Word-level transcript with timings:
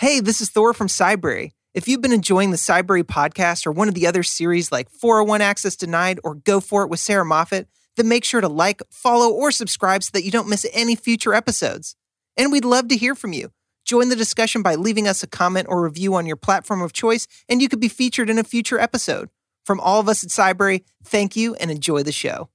Hey, 0.00 0.20
this 0.20 0.40
is 0.40 0.48
Thor 0.48 0.72
from 0.72 0.88
Cybrary. 0.88 1.50
If 1.74 1.86
you've 1.86 2.00
been 2.00 2.12
enjoying 2.12 2.50
the 2.50 2.56
Cybrary 2.56 3.02
podcast 3.02 3.66
or 3.66 3.72
one 3.72 3.88
of 3.88 3.94
the 3.94 4.06
other 4.06 4.22
series 4.22 4.72
like 4.72 4.88
401 4.90 5.42
Access 5.42 5.76
Denied 5.76 6.18
or 6.24 6.34
Go 6.34 6.60
For 6.60 6.82
It 6.82 6.90
with 6.90 6.98
Sarah 6.98 7.24
Moffat, 7.24 7.68
then 7.96 8.08
make 8.08 8.24
sure 8.24 8.40
to 8.40 8.48
like, 8.48 8.82
follow, 8.90 9.30
or 9.30 9.50
subscribe 9.50 10.02
so 10.02 10.10
that 10.14 10.24
you 10.24 10.30
don't 10.30 10.48
miss 10.48 10.66
any 10.72 10.96
future 10.96 11.34
episodes. 11.34 11.94
And 12.36 12.50
we'd 12.50 12.64
love 12.64 12.88
to 12.88 12.96
hear 12.96 13.14
from 13.14 13.32
you. 13.32 13.52
Join 13.84 14.08
the 14.08 14.16
discussion 14.16 14.62
by 14.62 14.76
leaving 14.76 15.06
us 15.06 15.22
a 15.22 15.26
comment 15.26 15.66
or 15.68 15.82
review 15.82 16.14
on 16.14 16.26
your 16.26 16.36
platform 16.36 16.80
of 16.80 16.92
choice, 16.92 17.26
and 17.48 17.60
you 17.60 17.68
could 17.68 17.80
be 17.80 17.88
featured 17.88 18.30
in 18.30 18.38
a 18.38 18.44
future 18.44 18.78
episode. 18.78 19.28
From 19.64 19.78
all 19.78 20.00
of 20.00 20.08
us 20.08 20.24
at 20.24 20.30
Cybrary, 20.30 20.84
thank 21.04 21.36
you 21.36 21.54
and 21.56 21.70
enjoy 21.70 22.02
the 22.02 22.12
show. 22.12 22.48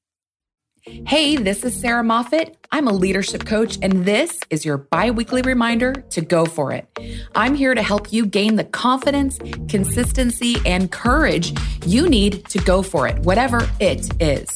Hey, 0.88 1.35
this 1.35 1.65
is 1.65 1.77
Sarah 1.77 2.03
Moffat. 2.03 2.55
I'm 2.71 2.88
a 2.88 2.93
leadership 2.93 3.45
coach, 3.45 3.77
and 3.81 4.05
this 4.05 4.39
is 4.49 4.63
your 4.63 4.77
bi 4.77 5.11
weekly 5.11 5.41
reminder 5.41 5.91
to 5.91 6.21
go 6.21 6.45
for 6.45 6.71
it. 6.71 6.88
I'm 7.35 7.55
here 7.55 7.75
to 7.75 7.81
help 7.81 8.13
you 8.13 8.25
gain 8.25 8.55
the 8.55 8.63
confidence, 8.63 9.38
consistency, 9.67 10.55
and 10.65 10.89
courage 10.89 11.53
you 11.85 12.07
need 12.07 12.45
to 12.45 12.59
go 12.59 12.81
for 12.81 13.05
it, 13.05 13.20
whatever 13.20 13.70
it 13.81 14.09
is. 14.21 14.48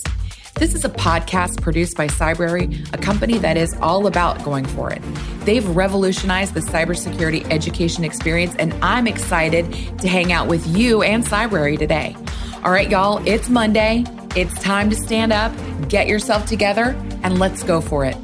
This 0.55 0.73
is 0.73 0.85
a 0.85 0.89
podcast 0.89 1.61
produced 1.61 1.97
by 1.97 2.07
Cybrary, 2.07 2.93
a 2.93 2.97
company 2.97 3.37
that 3.39 3.57
is 3.57 3.75
all 3.81 4.07
about 4.07 4.41
going 4.41 4.65
for 4.65 4.89
it. 4.89 5.01
They've 5.41 5.67
revolutionized 5.67 6.53
the 6.53 6.61
cybersecurity 6.61 7.45
education 7.51 8.05
experience, 8.05 8.55
and 8.55 8.73
I'm 8.81 9.05
excited 9.05 9.99
to 9.99 10.07
hang 10.07 10.31
out 10.31 10.47
with 10.47 10.65
you 10.67 11.01
and 11.01 11.25
Cybrary 11.25 11.77
today. 11.77 12.15
All 12.63 12.71
right, 12.71 12.89
y'all, 12.89 13.21
it's 13.27 13.49
Monday. 13.49 14.05
It's 14.33 14.57
time 14.61 14.89
to 14.89 14.95
stand 14.95 15.33
up, 15.33 15.51
get 15.89 16.07
yourself 16.07 16.45
together, 16.45 16.95
and 17.21 17.37
let's 17.37 17.63
go 17.63 17.81
for 17.81 18.05
it. 18.05 18.15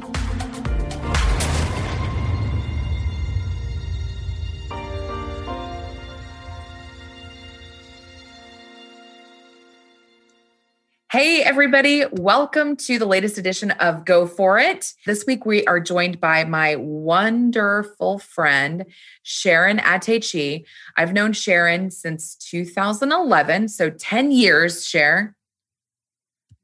Hey, 11.12 11.42
everybody. 11.42 12.04
Welcome 12.12 12.76
to 12.76 12.98
the 12.98 13.04
latest 13.04 13.36
edition 13.36 13.72
of 13.72 14.06
Go 14.06 14.26
For 14.26 14.58
It. 14.58 14.94
This 15.04 15.26
week, 15.26 15.44
we 15.44 15.66
are 15.66 15.78
joined 15.78 16.20
by 16.20 16.44
my 16.44 16.76
wonderful 16.76 18.18
friend, 18.18 18.86
Sharon 19.24 19.76
Atechi. 19.76 20.64
I've 20.96 21.12
known 21.12 21.34
Sharon 21.34 21.90
since 21.90 22.34
2011, 22.36 23.68
so 23.68 23.90
10 23.90 24.30
years, 24.30 24.86
Sharon 24.86 25.34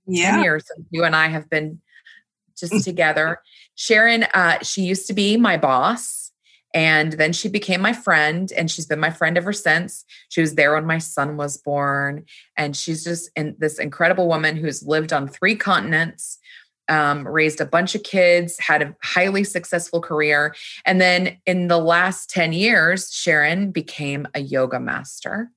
yeah. 0.06 0.32
10 0.32 0.44
years 0.44 0.64
since 0.66 0.86
you 0.90 1.04
and 1.04 1.16
I 1.16 1.28
have 1.28 1.48
been 1.48 1.80
just 2.56 2.84
together. 2.84 3.40
Sharon, 3.74 4.24
uh, 4.34 4.58
she 4.62 4.82
used 4.82 5.06
to 5.08 5.12
be 5.12 5.36
my 5.36 5.56
boss. 5.56 6.24
And 6.74 7.12
then 7.12 7.32
she 7.32 7.48
became 7.48 7.80
my 7.80 7.92
friend, 7.92 8.50
and 8.56 8.68
she's 8.68 8.86
been 8.86 8.98
my 8.98 9.10
friend 9.10 9.38
ever 9.38 9.52
since. 9.52 10.04
She 10.28 10.40
was 10.40 10.56
there 10.56 10.74
when 10.74 10.86
my 10.86 10.98
son 10.98 11.36
was 11.36 11.56
born. 11.56 12.24
And 12.56 12.76
she's 12.76 13.04
just 13.04 13.30
in, 13.36 13.54
this 13.60 13.78
incredible 13.78 14.26
woman 14.26 14.56
who's 14.56 14.82
lived 14.82 15.12
on 15.12 15.28
three 15.28 15.54
continents, 15.54 16.36
um, 16.88 17.28
raised 17.28 17.60
a 17.60 17.64
bunch 17.64 17.94
of 17.94 18.02
kids, 18.02 18.58
had 18.58 18.82
a 18.82 18.96
highly 19.04 19.44
successful 19.44 20.00
career. 20.00 20.52
And 20.84 21.00
then 21.00 21.38
in 21.46 21.68
the 21.68 21.78
last 21.78 22.28
10 22.30 22.52
years, 22.52 23.12
Sharon 23.12 23.70
became 23.70 24.26
a 24.34 24.40
yoga 24.40 24.80
master. 24.80 25.52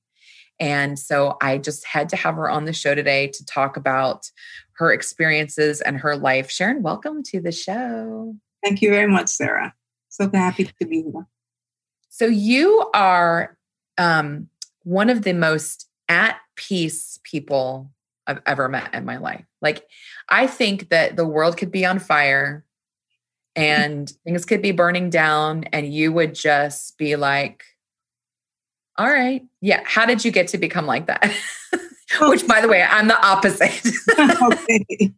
And 0.60 0.98
so 0.98 1.36
I 1.40 1.58
just 1.58 1.86
had 1.86 2.08
to 2.10 2.16
have 2.16 2.34
her 2.34 2.50
on 2.50 2.64
the 2.64 2.72
show 2.72 2.94
today 2.94 3.28
to 3.28 3.44
talk 3.44 3.76
about 3.76 4.30
her 4.72 4.92
experiences 4.92 5.80
and 5.80 5.98
her 5.98 6.16
life. 6.16 6.50
Sharon, 6.50 6.82
welcome 6.82 7.22
to 7.24 7.40
the 7.40 7.52
show. 7.52 8.34
Thank 8.64 8.82
you 8.82 8.90
very 8.90 9.06
much, 9.06 9.28
Sarah. 9.28 9.74
So 10.08 10.28
happy 10.32 10.64
to 10.64 10.86
be 10.86 11.02
here. 11.02 11.26
So 12.08 12.26
you 12.26 12.90
are 12.94 13.56
um, 13.98 14.48
one 14.82 15.10
of 15.10 15.22
the 15.22 15.32
most 15.32 15.88
at 16.08 16.38
peace 16.56 17.20
people 17.22 17.90
I've 18.26 18.42
ever 18.46 18.68
met 18.68 18.94
in 18.94 19.04
my 19.04 19.18
life. 19.18 19.44
Like, 19.62 19.86
I 20.28 20.46
think 20.46 20.90
that 20.90 21.16
the 21.16 21.26
world 21.26 21.56
could 21.56 21.70
be 21.70 21.86
on 21.86 21.98
fire 21.98 22.64
and 23.54 24.12
things 24.24 24.44
could 24.44 24.62
be 24.62 24.72
burning 24.72 25.10
down, 25.10 25.64
and 25.72 25.92
you 25.92 26.12
would 26.12 26.34
just 26.34 26.96
be 26.96 27.16
like, 27.16 27.64
all 28.98 29.08
right. 29.08 29.42
Yeah. 29.60 29.80
How 29.84 30.04
did 30.04 30.24
you 30.24 30.30
get 30.30 30.48
to 30.48 30.58
become 30.58 30.86
like 30.86 31.06
that? 31.06 31.32
Which, 32.20 32.46
by 32.46 32.60
the 32.60 32.68
way, 32.68 32.82
I'm 32.82 33.06
the 33.06 33.24
opposite. 33.24 33.80
okay. 34.42 35.12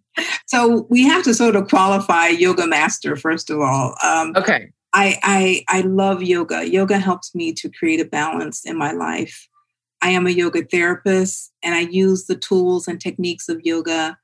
So 0.47 0.87
we 0.91 1.05
have 1.05 1.23
to 1.25 1.35
sort 1.35 1.57
of 1.57 1.69
qualify 1.69 2.29
yoga 2.29 2.67
master 2.67 3.17
first 3.17 3.49
of 3.49 3.61
all. 3.61 3.95
Um, 4.05 4.35
okay. 4.37 4.71
I, 4.93 5.19
I 5.23 5.65
I 5.69 5.81
love 5.83 6.23
yoga. 6.23 6.69
Yoga 6.69 6.99
helps 6.99 7.35
me 7.35 7.53
to 7.55 7.71
create 7.71 8.01
a 8.01 8.05
balance 8.05 8.65
in 8.65 8.77
my 8.77 8.91
life. 8.91 9.49
I 10.03 10.11
am 10.11 10.27
a 10.27 10.31
yoga 10.31 10.65
therapist, 10.65 11.53
and 11.63 11.75
I 11.75 11.81
use 11.81 12.27
the 12.27 12.35
tools 12.35 12.89
and 12.89 13.01
techniques 13.01 13.49
of 13.49 13.61
yoga 13.65 14.19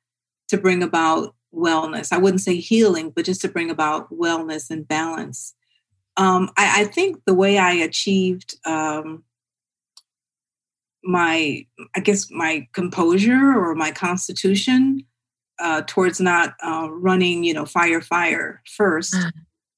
to 0.48 0.58
bring 0.58 0.82
about 0.82 1.34
wellness. 1.54 2.12
I 2.12 2.18
wouldn't 2.18 2.40
say 2.40 2.56
healing, 2.56 3.10
but 3.10 3.24
just 3.24 3.40
to 3.42 3.48
bring 3.48 3.70
about 3.70 4.10
wellness 4.10 4.70
and 4.70 4.86
balance. 4.88 5.54
Um, 6.16 6.50
I, 6.56 6.82
I, 6.82 6.84
think 6.84 7.20
the 7.26 7.34
way 7.34 7.58
I 7.58 7.72
achieved 7.72 8.56
um, 8.64 9.22
my 11.06 11.64
i 11.94 12.00
guess 12.00 12.30
my 12.30 12.66
composure 12.72 13.54
or 13.56 13.74
my 13.74 13.90
constitution 13.90 15.04
uh, 15.58 15.82
towards 15.86 16.20
not 16.20 16.54
uh, 16.62 16.86
running 16.90 17.42
you 17.42 17.54
know 17.54 17.64
fire 17.64 18.00
fire 18.00 18.62
first 18.76 19.14
uh. 19.14 19.30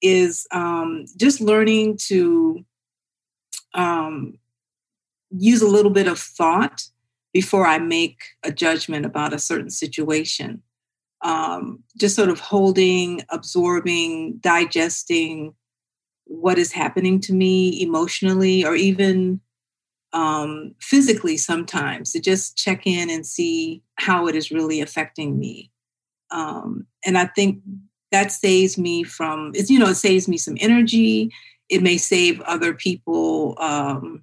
is 0.03 0.47
um, 0.51 1.05
just 1.17 1.41
learning 1.41 1.97
to 1.97 2.65
um, 3.75 4.39
use 5.31 5.63
a 5.63 5.69
little 5.69 5.93
bit 5.93 6.09
of 6.09 6.19
thought 6.19 6.85
before 7.33 7.67
i 7.67 7.79
make 7.79 8.23
a 8.43 8.51
judgment 8.51 9.05
about 9.07 9.33
a 9.33 9.39
certain 9.39 9.71
situation 9.71 10.63
um, 11.23 11.83
just 11.97 12.17
sort 12.17 12.31
of 12.31 12.41
holding 12.41 13.23
absorbing 13.31 14.39
digesting 14.41 15.55
what 16.25 16.59
is 16.59 16.73
happening 16.73 17.21
to 17.21 17.33
me 17.33 17.83
emotionally 17.83 18.65
or 18.65 18.75
even 18.75 19.41
um, 20.13 20.75
physically 20.81 21.37
sometimes 21.37 22.13
to 22.13 22.21
just 22.21 22.57
check 22.57 22.87
in 22.87 23.11
and 23.11 23.27
see 23.27 23.83
how 23.97 24.27
it 24.27 24.35
is 24.35 24.51
really 24.51 24.81
affecting 24.81 25.39
me. 25.39 25.71
Um, 26.31 26.87
and 27.05 27.19
I 27.19 27.27
think 27.27 27.61
that 28.11 28.33
saves 28.33 28.79
me 28.79 29.05
from, 29.05 29.53
it's, 29.55 29.71
you 29.71 29.79
know, 29.79 29.89
it 29.89 29.97
saves 29.97 30.29
me 30.29 30.39
some 30.39 30.57
energy. 30.61 31.31
It 31.69 31.83
may 31.83 31.99
save 31.99 32.41
other 32.43 32.73
people 32.73 33.55
um, 33.59 34.23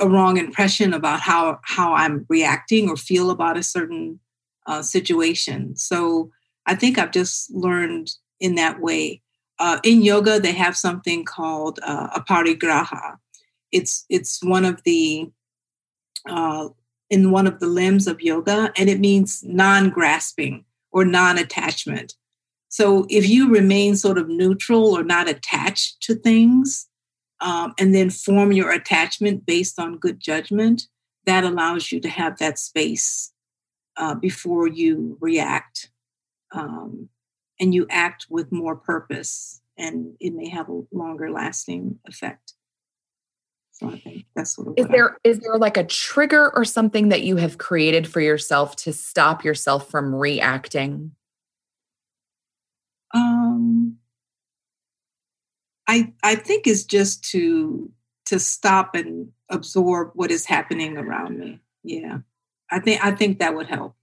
a 0.00 0.08
wrong 0.08 0.36
impression 0.36 0.92
about 0.92 1.20
how, 1.20 1.60
how 1.62 1.94
I'm 1.94 2.26
reacting 2.28 2.88
or 2.88 2.96
feel 2.96 3.30
about 3.30 3.56
a 3.56 3.62
certain 3.62 4.20
uh, 4.66 4.82
situation. 4.82 5.76
So 5.76 6.30
I 6.66 6.74
think 6.74 6.98
I've 6.98 7.12
just 7.12 7.50
learned 7.50 8.10
in 8.40 8.54
that 8.56 8.80
way. 8.80 9.22
Uh, 9.58 9.78
in 9.82 10.02
yoga, 10.02 10.38
they 10.38 10.52
have 10.52 10.76
something 10.76 11.24
called 11.24 11.80
uh, 11.82 12.20
aparigraha, 12.20 13.16
it's 13.72 14.04
it's 14.08 14.42
one 14.42 14.64
of 14.64 14.82
the 14.84 15.30
uh, 16.28 16.68
in 17.10 17.30
one 17.30 17.46
of 17.46 17.60
the 17.60 17.66
limbs 17.66 18.06
of 18.06 18.20
yoga, 18.20 18.72
and 18.76 18.88
it 18.88 19.00
means 19.00 19.42
non-grasping 19.44 20.64
or 20.90 21.04
non-attachment. 21.04 22.14
So 22.68 23.06
if 23.08 23.28
you 23.28 23.50
remain 23.50 23.96
sort 23.96 24.18
of 24.18 24.28
neutral 24.28 24.96
or 24.96 25.02
not 25.02 25.28
attached 25.28 26.02
to 26.02 26.14
things, 26.14 26.86
um, 27.40 27.72
and 27.78 27.94
then 27.94 28.10
form 28.10 28.52
your 28.52 28.70
attachment 28.72 29.46
based 29.46 29.78
on 29.78 29.98
good 29.98 30.20
judgment, 30.20 30.82
that 31.24 31.44
allows 31.44 31.92
you 31.92 32.00
to 32.00 32.08
have 32.08 32.38
that 32.38 32.58
space 32.58 33.32
uh, 33.96 34.14
before 34.14 34.66
you 34.68 35.16
react, 35.20 35.90
um, 36.52 37.08
and 37.58 37.74
you 37.74 37.86
act 37.90 38.26
with 38.28 38.52
more 38.52 38.76
purpose, 38.76 39.62
and 39.76 40.14
it 40.20 40.34
may 40.34 40.48
have 40.48 40.68
a 40.68 40.82
longer 40.92 41.30
lasting 41.30 41.98
effect. 42.06 42.54
So 43.78 43.88
I 43.88 43.98
think 44.00 44.26
that's 44.34 44.56
sort 44.56 44.68
of 44.68 44.74
is 44.76 44.88
there 44.88 45.12
I, 45.12 45.16
is 45.22 45.38
there 45.38 45.56
like 45.56 45.76
a 45.76 45.84
trigger 45.84 46.50
or 46.56 46.64
something 46.64 47.10
that 47.10 47.22
you 47.22 47.36
have 47.36 47.58
created 47.58 48.08
for 48.08 48.20
yourself 48.20 48.74
to 48.76 48.92
stop 48.92 49.44
yourself 49.44 49.88
from 49.88 50.12
reacting? 50.12 51.12
Um, 53.14 53.98
I 55.86 56.12
I 56.24 56.34
think 56.34 56.66
it's 56.66 56.82
just 56.82 57.22
to 57.30 57.88
to 58.26 58.40
stop 58.40 58.96
and 58.96 59.30
absorb 59.48 60.10
what 60.14 60.32
is 60.32 60.44
happening 60.44 60.96
around 60.96 61.38
me. 61.38 61.60
Yeah, 61.84 62.18
I 62.72 62.80
think 62.80 63.04
I 63.04 63.12
think 63.12 63.38
that 63.38 63.54
would 63.54 63.68
help. 63.68 63.94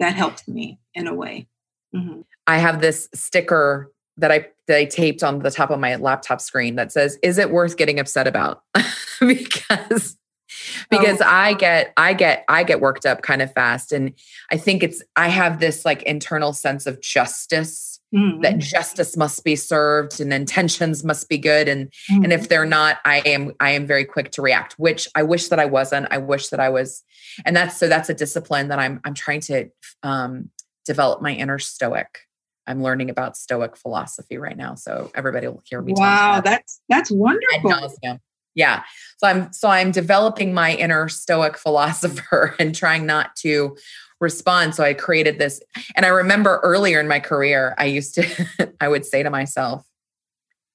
That 0.00 0.14
helps 0.14 0.48
me 0.48 0.80
in 0.94 1.06
a 1.06 1.14
way. 1.14 1.46
Mm-hmm. 1.94 2.22
I 2.48 2.58
have 2.58 2.80
this 2.80 3.08
sticker 3.14 3.92
that 4.16 4.32
I 4.32 4.48
that 4.72 4.78
I 4.78 4.86
taped 4.86 5.22
on 5.22 5.40
the 5.40 5.50
top 5.50 5.70
of 5.70 5.78
my 5.78 5.96
laptop 5.96 6.40
screen 6.40 6.76
that 6.76 6.92
says, 6.92 7.18
"Is 7.22 7.36
it 7.36 7.50
worth 7.50 7.76
getting 7.76 8.00
upset 8.00 8.26
about?" 8.26 8.62
because 9.20 10.16
because 10.90 11.20
oh. 11.20 11.26
I 11.26 11.54
get 11.54 11.92
I 11.96 12.14
get 12.14 12.44
I 12.48 12.64
get 12.64 12.80
worked 12.80 13.04
up 13.04 13.22
kind 13.22 13.42
of 13.42 13.52
fast 13.52 13.92
and 13.92 14.14
I 14.50 14.56
think 14.56 14.82
it's 14.82 15.02
I 15.16 15.28
have 15.28 15.60
this 15.60 15.84
like 15.84 16.02
internal 16.02 16.52
sense 16.52 16.86
of 16.86 17.00
justice 17.00 18.00
mm-hmm. 18.14 18.40
that 18.42 18.58
justice 18.58 19.16
must 19.16 19.44
be 19.44 19.56
served 19.56 20.20
and 20.20 20.32
intentions 20.32 21.04
must 21.04 21.28
be 21.28 21.38
good 21.38 21.68
and 21.68 21.90
mm-hmm. 22.10 22.24
and 22.24 22.32
if 22.32 22.48
they're 22.48 22.66
not 22.66 22.98
i 23.04 23.18
am 23.20 23.52
i 23.60 23.70
am 23.70 23.86
very 23.86 24.04
quick 24.04 24.30
to 24.32 24.42
react 24.42 24.74
which 24.74 25.08
i 25.14 25.22
wish 25.22 25.48
that 25.48 25.58
i 25.58 25.64
wasn't 25.64 26.06
i 26.10 26.18
wish 26.18 26.48
that 26.48 26.60
i 26.60 26.68
was 26.68 27.02
and 27.44 27.56
that's 27.56 27.76
so 27.76 27.88
that's 27.88 28.10
a 28.10 28.14
discipline 28.14 28.68
that 28.68 28.78
i'm 28.78 29.00
i'm 29.04 29.14
trying 29.14 29.40
to 29.40 29.68
um, 30.02 30.50
develop 30.84 31.22
my 31.22 31.32
inner 31.32 31.58
stoic 31.58 32.26
i'm 32.72 32.82
learning 32.82 33.10
about 33.10 33.36
stoic 33.36 33.76
philosophy 33.76 34.38
right 34.38 34.56
now 34.56 34.74
so 34.74 35.10
everybody 35.14 35.46
will 35.46 35.62
hear 35.64 35.80
me 35.80 35.92
wow 35.96 36.40
that's 36.42 36.80
that's 36.88 37.10
wonderful 37.10 37.94
yeah 38.54 38.82
so 39.18 39.28
i'm 39.28 39.52
so 39.52 39.68
i'm 39.68 39.90
developing 39.90 40.52
my 40.52 40.74
inner 40.74 41.08
stoic 41.08 41.56
philosopher 41.66 42.54
and 42.58 42.74
trying 42.74 43.06
not 43.06 43.36
to 43.36 43.76
respond. 44.22 44.74
So 44.74 44.84
I 44.84 44.94
created 44.94 45.38
this. 45.38 45.60
And 45.94 46.06
I 46.06 46.08
remember 46.08 46.60
earlier 46.62 47.00
in 47.00 47.08
my 47.08 47.20
career, 47.20 47.74
I 47.76 47.86
used 47.86 48.14
to, 48.14 48.72
I 48.80 48.88
would 48.88 49.04
say 49.04 49.22
to 49.22 49.28
myself, 49.28 49.84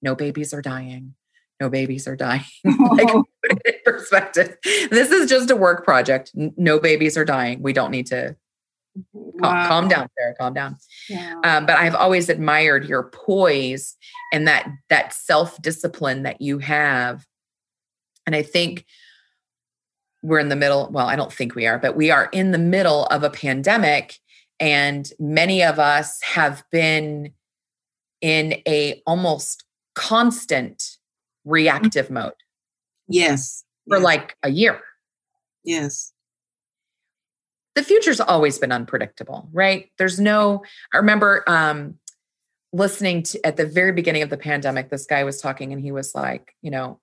no 0.04 0.14
babies 0.14 0.54
are 0.54 0.62
dying. 0.62 1.16
No 1.60 1.70
babies 1.70 2.08
are 2.08 2.16
dying. 2.16 2.44
like, 2.64 3.08
put 3.08 3.26
it 3.44 3.62
in 3.66 3.74
perspective. 3.84 4.58
This 4.92 5.10
is 5.10 5.28
just 5.28 5.50
a 5.50 5.56
work 5.56 5.84
project. 5.84 6.32
No 6.36 6.80
babies 6.80 7.18
are 7.18 7.26
dying. 7.26 7.64
We 7.64 7.74
don't 7.74 7.90
need 7.90 8.06
to 8.08 8.36
wow. 9.42 9.68
calm, 9.68 9.68
calm, 9.68 9.88
down, 9.88 10.10
Sarah. 10.18 10.36
Calm 10.36 10.54
down. 10.54 10.78
Yeah. 11.10 11.36
Um, 11.44 11.66
but 11.66 11.78
I've 11.78 11.96
always 11.96 12.30
admired 12.30 12.86
your 12.86 13.04
poise 13.04 13.96
and 14.34 14.48
that 14.48 14.70
that 14.90 15.14
self 15.14 15.62
discipline 15.62 16.24
that 16.24 16.42
you 16.42 16.60
have. 16.60 17.26
And 18.26 18.36
I 18.36 18.44
think 18.44 18.86
we're 20.24 20.40
in 20.40 20.50
the 20.50 20.56
middle 20.56 20.90
well 20.92 21.08
i 21.08 21.16
don't 21.16 21.32
think 21.32 21.56
we 21.56 21.66
are 21.66 21.78
but 21.78 21.96
we 21.96 22.12
are 22.12 22.26
in 22.32 22.52
the 22.52 22.58
middle 22.58 23.06
of 23.06 23.24
a 23.24 23.30
pandemic 23.30 24.16
and 24.60 25.12
many 25.20 25.64
of 25.64 25.80
us 25.80 26.22
have 26.22 26.64
been 26.72 27.32
in 28.22 28.54
a 28.68 29.02
almost 29.06 29.64
constant 29.96 30.98
reactive 31.46 32.10
mode 32.10 32.34
yes 33.08 33.64
for 33.88 33.98
yes. 33.98 34.04
like 34.04 34.38
a 34.44 34.50
year 34.50 34.82
yes 35.64 36.14
the 37.78 37.84
future's 37.84 38.20
always 38.20 38.58
been 38.58 38.72
unpredictable 38.72 39.48
right 39.54 39.92
there's 39.98 40.20
no 40.20 40.64
i 40.94 40.98
remember 40.98 41.44
um 41.48 41.96
listening 42.74 43.24
to 43.24 43.44
at 43.46 43.56
the 43.56 43.66
very 43.66 43.94
beginning 43.94 44.24
of 44.24 44.30
the 44.30 44.38
pandemic 44.38 44.90
this 44.90 45.06
guy 45.06 45.24
was 45.24 45.40
talking 45.40 45.72
and 45.72 45.82
he 45.82 45.92
was 45.92 46.14
like 46.14 46.54
you 46.62 46.72
know 46.72 47.00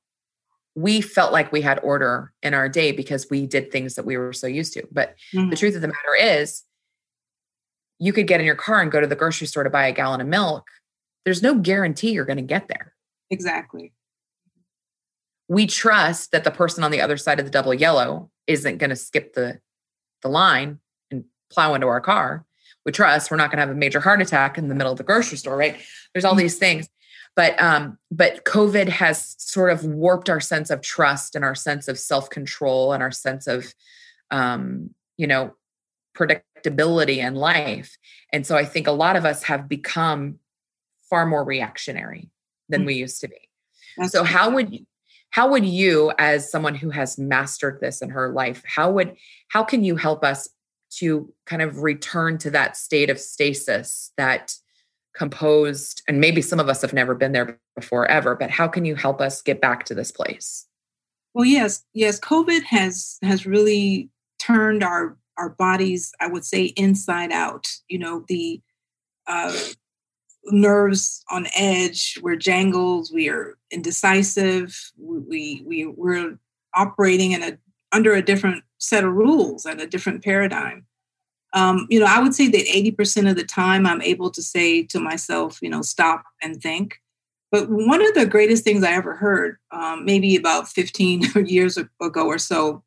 we 0.74 1.00
felt 1.00 1.32
like 1.32 1.52
we 1.52 1.60
had 1.60 1.78
order 1.80 2.32
in 2.42 2.54
our 2.54 2.68
day 2.68 2.92
because 2.92 3.28
we 3.30 3.46
did 3.46 3.70
things 3.70 3.94
that 3.94 4.04
we 4.04 4.16
were 4.16 4.32
so 4.32 4.46
used 4.46 4.72
to. 4.74 4.86
But 4.90 5.14
mm-hmm. 5.32 5.50
the 5.50 5.56
truth 5.56 5.76
of 5.76 5.82
the 5.82 5.88
matter 5.88 6.14
is, 6.20 6.64
you 8.00 8.12
could 8.12 8.26
get 8.26 8.40
in 8.40 8.46
your 8.46 8.56
car 8.56 8.80
and 8.80 8.90
go 8.90 9.00
to 9.00 9.06
the 9.06 9.14
grocery 9.14 9.46
store 9.46 9.62
to 9.62 9.70
buy 9.70 9.86
a 9.86 9.92
gallon 9.92 10.20
of 10.20 10.26
milk. 10.26 10.66
There's 11.24 11.42
no 11.42 11.54
guarantee 11.54 12.10
you're 12.10 12.24
going 12.24 12.38
to 12.38 12.42
get 12.42 12.68
there. 12.68 12.92
Exactly. 13.30 13.92
We 15.48 15.66
trust 15.66 16.32
that 16.32 16.42
the 16.42 16.50
person 16.50 16.82
on 16.82 16.90
the 16.90 17.00
other 17.00 17.16
side 17.16 17.38
of 17.38 17.44
the 17.44 17.52
double 17.52 17.72
yellow 17.72 18.30
isn't 18.46 18.78
going 18.78 18.90
to 18.90 18.96
skip 18.96 19.34
the 19.34 19.60
the 20.24 20.28
line 20.28 20.80
and 21.12 21.24
plow 21.50 21.74
into 21.74 21.86
our 21.86 22.00
car. 22.00 22.44
We 22.84 22.90
trust 22.90 23.30
we're 23.30 23.36
not 23.36 23.50
going 23.50 23.58
to 23.58 23.66
have 23.66 23.70
a 23.70 23.78
major 23.78 24.00
heart 24.00 24.20
attack 24.20 24.58
in 24.58 24.68
the 24.68 24.74
middle 24.74 24.92
of 24.92 24.98
the 24.98 25.04
grocery 25.04 25.38
store, 25.38 25.56
right? 25.56 25.80
There's 26.12 26.24
all 26.24 26.32
mm-hmm. 26.32 26.40
these 26.40 26.58
things 26.58 26.88
but 27.36 27.60
um 27.60 27.98
but 28.10 28.44
covid 28.44 28.88
has 28.88 29.34
sort 29.38 29.70
of 29.70 29.84
warped 29.84 30.30
our 30.30 30.40
sense 30.40 30.70
of 30.70 30.80
trust 30.80 31.34
and 31.34 31.44
our 31.44 31.54
sense 31.54 31.88
of 31.88 31.98
self-control 31.98 32.92
and 32.92 33.02
our 33.02 33.10
sense 33.10 33.46
of 33.46 33.72
um 34.30 34.90
you 35.16 35.26
know 35.26 35.54
predictability 36.16 37.18
in 37.18 37.34
life 37.34 37.96
and 38.32 38.46
so 38.46 38.56
i 38.56 38.64
think 38.64 38.86
a 38.86 38.92
lot 38.92 39.16
of 39.16 39.24
us 39.24 39.44
have 39.44 39.68
become 39.68 40.38
far 41.08 41.26
more 41.26 41.44
reactionary 41.44 42.30
than 42.68 42.80
mm-hmm. 42.80 42.88
we 42.88 42.94
used 42.94 43.20
to 43.20 43.28
be 43.28 43.48
That's 43.96 44.12
so 44.12 44.24
how 44.24 44.50
would 44.50 44.72
you 44.72 44.86
how 45.34 45.48
would 45.48 45.66
you 45.66 46.12
as 46.16 46.48
someone 46.48 46.76
who 46.76 46.90
has 46.90 47.18
mastered 47.18 47.80
this 47.80 48.00
in 48.00 48.08
her 48.08 48.32
life 48.32 48.62
how 48.64 48.90
would 48.90 49.16
how 49.48 49.64
can 49.64 49.82
you 49.82 49.96
help 49.96 50.24
us 50.24 50.48
to 50.90 51.32
kind 51.44 51.60
of 51.60 51.82
return 51.82 52.38
to 52.38 52.50
that 52.50 52.76
state 52.76 53.10
of 53.10 53.18
stasis 53.18 54.12
that 54.16 54.54
composed 55.14 56.02
and 56.06 56.20
maybe 56.20 56.40
some 56.40 56.60
of 56.60 56.68
us 56.68 56.82
have 56.82 56.92
never 56.92 57.14
been 57.14 57.32
there 57.32 57.58
before 57.74 58.06
ever 58.06 58.36
but 58.36 58.50
how 58.50 58.68
can 58.68 58.84
you 58.84 58.94
help 58.94 59.20
us 59.20 59.42
get 59.42 59.60
back 59.60 59.84
to 59.84 59.94
this 59.94 60.12
place? 60.12 60.66
Well 61.34 61.44
yes 61.44 61.84
yes 61.94 62.20
covid 62.20 62.62
has 62.64 63.18
has 63.22 63.44
really 63.44 64.10
turned 64.38 64.84
our 64.84 65.16
our 65.36 65.50
bodies 65.50 66.12
i 66.20 66.28
would 66.28 66.44
say 66.44 66.66
inside 66.76 67.32
out 67.32 67.66
you 67.88 67.98
know 67.98 68.24
the 68.28 68.60
uh, 69.26 69.56
nerves 70.46 71.24
on 71.30 71.46
edge 71.56 72.18
we're 72.22 72.36
jangled 72.36 73.08
we 73.12 73.28
are 73.28 73.56
indecisive 73.70 74.92
we 74.98 75.62
we 75.66 75.86
we're 75.86 76.38
operating 76.74 77.32
in 77.32 77.42
a 77.42 77.58
under 77.92 78.12
a 78.12 78.22
different 78.22 78.62
set 78.78 79.04
of 79.04 79.12
rules 79.12 79.64
and 79.64 79.80
a 79.80 79.86
different 79.86 80.22
paradigm 80.22 80.86
um, 81.54 81.86
you 81.88 82.00
know, 82.00 82.06
I 82.06 82.20
would 82.20 82.34
say 82.34 82.48
that 82.48 82.66
80% 82.66 83.30
of 83.30 83.36
the 83.36 83.44
time 83.44 83.86
I'm 83.86 84.02
able 84.02 84.30
to 84.32 84.42
say 84.42 84.82
to 84.86 84.98
myself, 84.98 85.60
you 85.62 85.70
know, 85.70 85.82
stop 85.82 86.24
and 86.42 86.60
think. 86.60 86.96
But 87.52 87.70
one 87.70 88.04
of 88.04 88.12
the 88.14 88.26
greatest 88.26 88.64
things 88.64 88.82
I 88.82 88.92
ever 88.92 89.14
heard, 89.14 89.58
um, 89.70 90.04
maybe 90.04 90.34
about 90.34 90.66
15 90.66 91.22
years 91.46 91.76
ago 91.76 92.26
or 92.26 92.38
so, 92.38 92.82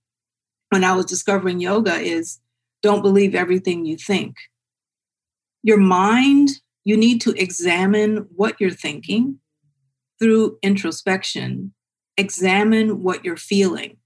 when 0.69 0.83
I 0.83 0.94
was 0.94 1.06
discovering 1.06 1.62
yoga, 1.62 1.95
is 1.95 2.39
don't 2.83 3.01
believe 3.01 3.33
everything 3.33 3.86
you 3.86 3.95
think. 3.95 4.36
Your 5.63 5.77
mind, 5.77 6.50
you 6.87 6.95
need 6.95 7.19
to 7.19 7.31
examine 7.31 8.25
what 8.37 8.61
you're 8.61 8.71
thinking 8.71 9.37
through 10.19 10.57
introspection, 10.61 11.73
examine 12.15 13.03
what 13.03 13.25
you're 13.25 13.35
feeling. 13.35 13.97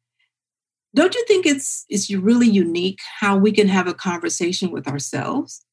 Don't 0.95 1.13
you 1.13 1.23
think 1.27 1.45
it's 1.45 1.85
it's 1.89 2.09
really 2.09 2.47
unique 2.47 2.99
how 3.19 3.37
we 3.37 3.51
can 3.51 3.67
have 3.67 3.85
a 3.85 3.93
conversation 3.93 4.71
with 4.71 4.87
ourselves? 4.87 5.63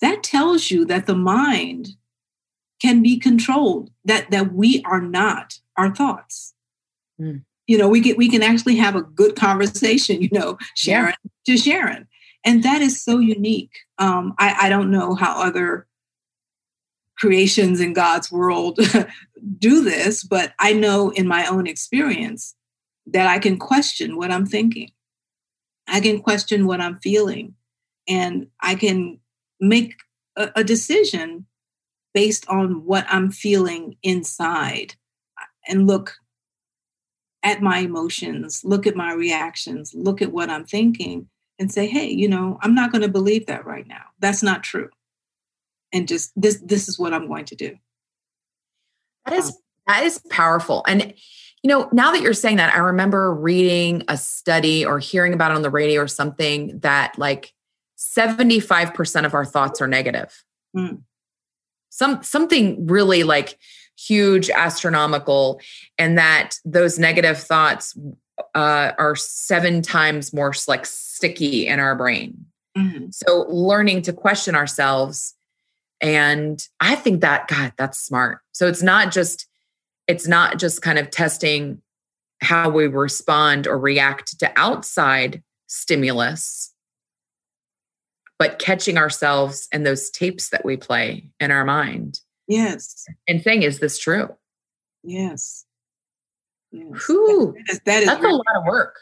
That 0.00 0.22
tells 0.22 0.70
you 0.70 0.86
that 0.86 1.04
the 1.04 1.14
mind 1.14 1.88
can 2.80 3.02
be 3.02 3.18
controlled 3.18 3.90
that 4.06 4.30
that 4.30 4.54
we 4.54 4.82
are 4.86 5.02
not 5.02 5.58
our 5.76 5.94
thoughts. 5.94 6.54
Mm. 7.20 7.44
you 7.66 7.76
know 7.76 7.88
we 7.88 8.00
get 8.00 8.16
we 8.16 8.30
can 8.30 8.42
actually 8.42 8.76
have 8.76 8.96
a 8.96 9.02
good 9.02 9.36
conversation 9.36 10.20
you 10.26 10.30
know 10.32 10.56
sharon 10.76 11.14
yeah. 11.24 11.30
to 11.44 11.58
sharon. 11.58 12.08
And 12.42 12.62
that 12.62 12.80
is 12.80 13.04
so 13.04 13.18
unique. 13.18 13.74
Um 13.98 14.32
i 14.38 14.56
i 14.62 14.68
don't 14.70 14.90
know 14.90 15.14
how 15.14 15.42
other 15.42 15.86
creations 17.18 17.80
in 17.80 17.92
god's 17.92 18.30
world 18.30 18.78
do 19.58 19.82
this 19.82 20.22
but 20.22 20.52
i 20.58 20.72
know 20.72 21.10
in 21.10 21.26
my 21.26 21.46
own 21.46 21.66
experience 21.66 22.56
that 23.06 23.26
I 23.26 23.38
can 23.38 23.58
question 23.58 24.16
what 24.16 24.30
I'm 24.30 24.46
thinking. 24.46 24.90
I 25.86 26.00
can 26.00 26.20
question 26.20 26.66
what 26.66 26.80
I'm 26.80 26.98
feeling. 26.98 27.54
And 28.08 28.48
I 28.60 28.74
can 28.74 29.20
make 29.60 29.94
a, 30.36 30.50
a 30.56 30.64
decision 30.64 31.46
based 32.14 32.48
on 32.48 32.84
what 32.84 33.06
I'm 33.08 33.30
feeling 33.30 33.96
inside 34.02 34.94
uh, 35.40 35.44
and 35.68 35.86
look 35.86 36.14
at 37.42 37.62
my 37.62 37.78
emotions, 37.78 38.62
look 38.64 38.86
at 38.86 38.96
my 38.96 39.12
reactions, 39.12 39.94
look 39.94 40.20
at 40.20 40.32
what 40.32 40.50
I'm 40.50 40.64
thinking, 40.64 41.28
and 41.58 41.70
say, 41.70 41.86
hey, 41.86 42.08
you 42.08 42.28
know, 42.28 42.58
I'm 42.62 42.74
not 42.74 42.90
going 42.90 43.02
to 43.02 43.08
believe 43.08 43.46
that 43.46 43.64
right 43.64 43.86
now. 43.86 44.02
That's 44.18 44.42
not 44.42 44.64
true. 44.64 44.90
And 45.96 46.06
just 46.06 46.30
this 46.36 46.60
this 46.62 46.88
is 46.88 46.98
what 46.98 47.14
I'm 47.14 47.26
going 47.26 47.46
to 47.46 47.54
do. 47.54 47.74
That 49.24 49.34
is 49.34 49.56
that 49.86 50.02
is 50.02 50.20
powerful. 50.28 50.84
And 50.86 51.14
you 51.62 51.68
know, 51.68 51.88
now 51.90 52.12
that 52.12 52.20
you're 52.20 52.34
saying 52.34 52.56
that, 52.58 52.74
I 52.74 52.78
remember 52.78 53.32
reading 53.32 54.04
a 54.08 54.18
study 54.18 54.84
or 54.84 54.98
hearing 54.98 55.32
about 55.32 55.52
it 55.52 55.54
on 55.54 55.62
the 55.62 55.70
radio 55.70 56.02
or 56.02 56.06
something 56.06 56.80
that 56.80 57.18
like 57.18 57.54
75% 57.96 59.24
of 59.24 59.32
our 59.32 59.46
thoughts 59.46 59.80
are 59.80 59.88
negative. 59.88 60.44
Mm. 60.76 61.00
Some 61.88 62.22
something 62.22 62.86
really 62.86 63.22
like 63.22 63.58
huge 63.98 64.50
astronomical 64.50 65.62
and 65.96 66.18
that 66.18 66.58
those 66.66 66.98
negative 66.98 67.38
thoughts 67.38 67.98
uh, 68.54 68.92
are 68.98 69.16
seven 69.16 69.80
times 69.80 70.34
more 70.34 70.52
like 70.68 70.84
sticky 70.84 71.66
in 71.66 71.80
our 71.80 71.96
brain. 71.96 72.44
Mm-hmm. 72.76 73.06
So 73.12 73.46
learning 73.48 74.02
to 74.02 74.12
question 74.12 74.54
ourselves 74.54 75.34
and 76.00 76.60
I 76.80 76.94
think 76.94 77.20
that 77.22 77.48
God, 77.48 77.72
that's 77.76 77.98
smart. 77.98 78.40
So 78.52 78.66
it's 78.66 78.82
not 78.82 79.12
just 79.12 79.46
it's 80.06 80.28
not 80.28 80.58
just 80.58 80.82
kind 80.82 80.98
of 80.98 81.10
testing 81.10 81.82
how 82.40 82.70
we 82.70 82.86
respond 82.86 83.66
or 83.66 83.78
react 83.78 84.38
to 84.38 84.52
outside 84.56 85.42
stimulus, 85.66 86.72
but 88.38 88.58
catching 88.58 88.98
ourselves 88.98 89.68
and 89.72 89.84
those 89.84 90.10
tapes 90.10 90.50
that 90.50 90.64
we 90.64 90.76
play 90.76 91.28
in 91.40 91.50
our 91.50 91.64
mind. 91.64 92.20
Yes. 92.46 93.04
And 93.26 93.42
saying, 93.42 93.62
is 93.62 93.80
this 93.80 93.98
true? 93.98 94.28
Yes. 95.02 95.64
yes. 96.70 97.06
Whew, 97.06 97.54
that 97.56 97.72
is, 97.72 97.80
that 97.84 98.02
is 98.02 98.06
that's 98.06 98.24
a 98.24 98.28
lot 98.28 98.56
of 98.56 98.64
work. 98.64 98.96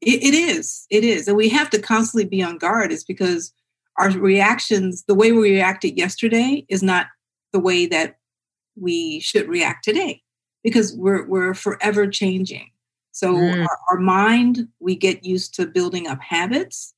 It, 0.00 0.22
it 0.22 0.34
is. 0.34 0.86
It 0.90 1.02
is. 1.02 1.26
And 1.26 1.36
we 1.36 1.48
have 1.48 1.70
to 1.70 1.80
constantly 1.80 2.28
be 2.28 2.42
on 2.42 2.58
guard, 2.58 2.92
is 2.92 3.02
because 3.02 3.52
our 3.98 4.10
reactions, 4.10 5.04
the 5.04 5.14
way 5.14 5.32
we 5.32 5.52
reacted 5.52 5.96
yesterday 5.96 6.64
is 6.68 6.82
not 6.82 7.06
the 7.52 7.60
way 7.60 7.86
that 7.86 8.18
we 8.76 9.20
should 9.20 9.48
react 9.48 9.84
today 9.84 10.22
because 10.62 10.94
we're 10.94 11.26
we're 11.26 11.54
forever 11.54 12.08
changing. 12.08 12.70
So 13.12 13.34
mm. 13.34 13.62
our, 13.62 13.78
our, 13.92 14.00
mind, 14.00 14.66
we 14.80 14.96
get 14.96 15.24
used 15.24 15.54
to 15.54 15.66
building 15.66 16.08
up 16.08 16.20
habits 16.20 16.94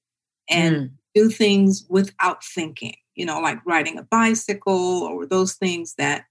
and 0.49 0.77
mm. 0.77 0.91
do 1.15 1.29
things 1.29 1.85
without 1.91 2.43
thinking. 2.43 2.97
You 3.15 3.27
know, 3.27 3.41
like 3.41 3.59
riding 3.67 3.99
a 3.99 4.03
bicycle 4.03 5.03
or 5.03 5.27
those 5.27 5.55
things 5.55 5.95
that 5.99 6.25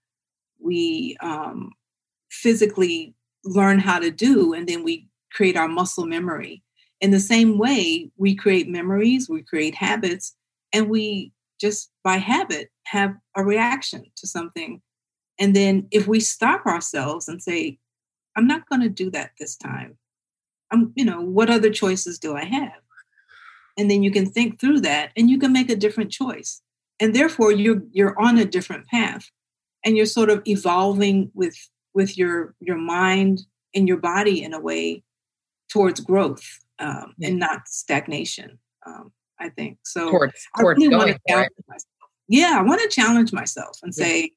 we 0.59 1.17
um, 1.21 1.71
physically 2.31 3.13
learn 3.43 3.77
how 3.77 3.99
to 3.99 4.09
do, 4.09 4.53
and 4.53 4.67
then 4.67 4.83
we 4.83 5.07
create 5.31 5.57
our 5.57 5.67
muscle 5.67 6.05
memory. 6.05 6.63
In 7.01 7.11
the 7.11 7.19
same 7.19 7.59
way, 7.59 8.09
we 8.17 8.35
create 8.35 8.67
memories, 8.67 9.29
we 9.29 9.43
create 9.43 9.75
habits, 9.75 10.35
and 10.73 10.89
we 10.89 11.31
just 11.59 11.91
by 12.03 12.17
habit 12.17 12.69
have 12.85 13.15
a 13.35 13.43
reaction 13.43 14.05
to 14.17 14.27
something. 14.27 14.81
And 15.39 15.55
then 15.55 15.87
if 15.91 16.07
we 16.07 16.19
stop 16.19 16.65
ourselves 16.65 17.27
and 17.27 17.41
say, 17.41 17.79
I'm 18.35 18.47
not 18.47 18.67
going 18.69 18.81
to 18.81 18.89
do 18.89 19.09
that 19.11 19.31
this 19.39 19.55
time. 19.55 19.97
I'm, 20.71 20.91
you 20.95 21.05
know, 21.05 21.21
what 21.21 21.49
other 21.49 21.69
choices 21.69 22.19
do 22.19 22.35
I 22.35 22.43
have? 22.43 22.81
And 23.77 23.89
then 23.89 24.03
you 24.03 24.11
can 24.11 24.25
think 24.25 24.59
through 24.59 24.81
that 24.81 25.11
and 25.15 25.29
you 25.29 25.37
can 25.37 25.53
make 25.53 25.69
a 25.69 25.75
different 25.75 26.11
choice. 26.11 26.61
And 26.99 27.13
therefore 27.13 27.51
you're 27.51 27.81
you're 27.91 28.19
on 28.19 28.37
a 28.37 28.45
different 28.45 28.87
path 28.87 29.29
and 29.83 29.97
you're 29.97 30.05
sort 30.05 30.29
of 30.29 30.41
evolving 30.45 31.31
with 31.33 31.55
with 31.93 32.17
your 32.17 32.55
your 32.59 32.77
mind 32.77 33.41
and 33.73 33.87
your 33.87 33.97
body 33.97 34.43
in 34.43 34.53
a 34.53 34.59
way 34.59 35.03
towards 35.69 35.99
growth 35.99 36.59
um, 36.79 37.13
and 37.21 37.37
not 37.37 37.67
stagnation. 37.67 38.59
Um, 38.85 39.11
I 39.39 39.49
think 39.49 39.79
so. 39.83 40.09
Towards, 40.11 40.33
towards 40.57 40.79
I 40.79 40.85
really 40.85 40.95
want 40.95 41.11
to 41.11 41.19
challenge 41.27 41.51
myself. 41.67 41.91
Yeah, 42.27 42.57
I 42.57 42.63
want 42.63 42.81
to 42.81 42.89
challenge 42.89 43.33
myself 43.33 43.79
and 43.83 43.93
yeah. 43.95 44.05
say, 44.05 44.31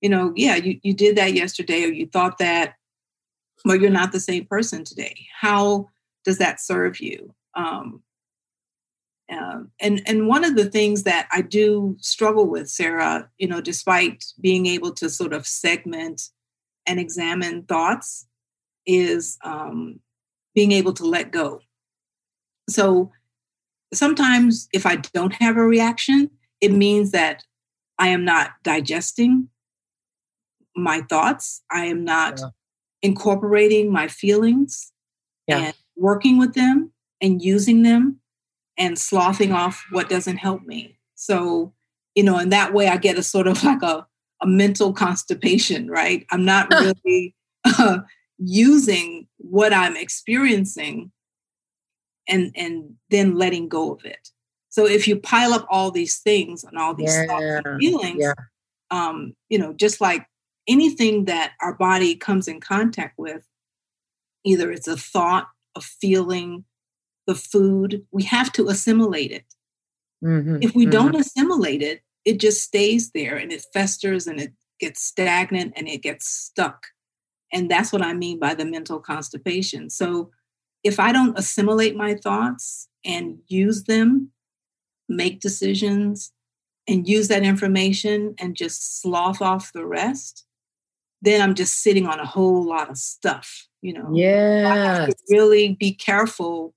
you 0.00 0.08
know, 0.08 0.32
yeah, 0.36 0.56
you, 0.56 0.78
you 0.82 0.94
did 0.94 1.16
that 1.16 1.34
yesterday, 1.34 1.84
or 1.84 1.88
you 1.88 2.06
thought 2.06 2.38
that, 2.38 2.74
but 3.64 3.80
you're 3.80 3.90
not 3.90 4.12
the 4.12 4.20
same 4.20 4.44
person 4.46 4.84
today. 4.84 5.26
How 5.40 5.88
does 6.24 6.38
that 6.38 6.60
serve 6.60 7.00
you? 7.00 7.34
Um, 7.54 8.02
um, 9.30 9.70
and 9.80 10.02
and 10.06 10.28
one 10.28 10.44
of 10.44 10.56
the 10.56 10.68
things 10.68 11.04
that 11.04 11.28
I 11.32 11.40
do 11.40 11.96
struggle 12.00 12.46
with, 12.46 12.68
Sarah, 12.68 13.30
you 13.38 13.46
know, 13.46 13.60
despite 13.60 14.24
being 14.40 14.66
able 14.66 14.92
to 14.94 15.08
sort 15.08 15.32
of 15.32 15.46
segment 15.46 16.28
and 16.86 17.00
examine 17.00 17.62
thoughts, 17.62 18.26
is 18.86 19.38
um, 19.44 20.00
being 20.54 20.72
able 20.72 20.92
to 20.94 21.04
let 21.04 21.30
go. 21.30 21.60
So 22.68 23.10
sometimes 23.94 24.68
if 24.72 24.86
I 24.86 24.96
don't 24.96 25.34
have 25.34 25.56
a 25.56 25.62
reaction, 25.62 26.30
it 26.60 26.72
means 26.72 27.10
that 27.10 27.44
I 27.98 28.08
am 28.08 28.24
not 28.24 28.52
digesting 28.62 29.48
my 30.74 31.02
thoughts. 31.02 31.62
I 31.70 31.86
am 31.86 32.04
not 32.04 32.40
yeah. 32.40 32.48
incorporating 33.02 33.92
my 33.92 34.08
feelings 34.08 34.92
yeah. 35.46 35.58
and 35.58 35.74
working 35.96 36.38
with 36.38 36.54
them 36.54 36.92
and 37.20 37.42
using 37.42 37.82
them 37.82 38.20
and 38.78 38.98
sloughing 38.98 39.52
off 39.52 39.84
what 39.90 40.08
doesn't 40.08 40.38
help 40.38 40.62
me. 40.62 40.98
So, 41.14 41.74
you 42.14 42.22
know, 42.22 42.38
in 42.38 42.48
that 42.48 42.72
way, 42.72 42.88
I 42.88 42.96
get 42.96 43.18
a 43.18 43.22
sort 43.22 43.46
of 43.46 43.62
like 43.64 43.82
a, 43.82 44.06
a 44.40 44.46
mental 44.46 44.92
constipation, 44.92 45.88
right? 45.88 46.26
I'm 46.30 46.44
not 46.44 46.68
really 46.70 47.34
uh, 47.64 47.98
using 48.38 49.28
what 49.36 49.72
I'm 49.72 49.96
experiencing 49.96 51.12
and 52.28 52.52
and 52.56 52.94
then 53.10 53.36
letting 53.36 53.68
go 53.68 53.92
of 53.92 54.04
it. 54.04 54.28
So 54.68 54.86
if 54.86 55.06
you 55.06 55.16
pile 55.16 55.52
up 55.52 55.66
all 55.68 55.90
these 55.90 56.18
things 56.18 56.64
and 56.64 56.78
all 56.78 56.94
these 56.94 57.14
yeah. 57.14 57.60
feelings, 57.78 58.18
yeah. 58.20 58.34
um, 58.90 59.34
you 59.50 59.58
know, 59.58 59.74
just 59.74 60.00
like 60.00 60.26
anything 60.66 61.26
that 61.26 61.52
our 61.60 61.74
body 61.74 62.14
comes 62.14 62.48
in 62.48 62.60
contact 62.60 63.18
with, 63.18 63.46
either 64.44 64.72
it's 64.72 64.88
a 64.88 64.96
thought, 64.96 65.48
a 65.76 65.80
feeling, 65.82 66.64
the 67.26 67.34
food, 67.34 68.06
we 68.10 68.22
have 68.24 68.50
to 68.52 68.68
assimilate 68.68 69.30
it. 69.30 69.44
Mm-hmm. 70.24 70.58
If 70.62 70.74
we 70.74 70.84
mm-hmm. 70.84 70.92
don't 70.92 71.16
assimilate 71.16 71.82
it, 71.82 72.02
it 72.24 72.40
just 72.40 72.62
stays 72.62 73.10
there 73.10 73.36
and 73.36 73.52
it 73.52 73.66
festers 73.74 74.26
and 74.26 74.40
it 74.40 74.52
gets 74.80 75.02
stagnant 75.02 75.74
and 75.76 75.88
it 75.88 76.02
gets 76.02 76.26
stuck. 76.26 76.86
And 77.52 77.70
that's 77.70 77.92
what 77.92 78.02
I 78.02 78.14
mean 78.14 78.38
by 78.38 78.54
the 78.54 78.64
mental 78.64 79.00
constipation. 79.00 79.90
So 79.90 80.30
if 80.84 80.98
I 80.98 81.12
don't 81.12 81.38
assimilate 81.38 81.96
my 81.96 82.14
thoughts 82.14 82.88
and 83.04 83.38
use 83.46 83.84
them, 83.84 84.30
make 85.08 85.40
decisions, 85.40 86.32
and 86.88 87.08
use 87.08 87.28
that 87.28 87.44
information 87.44 88.34
and 88.38 88.56
just 88.56 89.00
slough 89.00 89.40
off 89.40 89.72
the 89.72 89.86
rest, 89.86 90.44
then 91.20 91.40
I'm 91.40 91.54
just 91.54 91.78
sitting 91.82 92.06
on 92.06 92.18
a 92.18 92.26
whole 92.26 92.64
lot 92.64 92.90
of 92.90 92.98
stuff, 92.98 93.68
you 93.80 93.92
know. 93.92 94.10
Yeah. 94.12 95.08
Really 95.30 95.76
be 95.78 95.94
careful 95.94 96.74